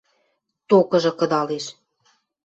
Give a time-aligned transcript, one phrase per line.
[0.69, 1.65] Токыжы кыдалеш.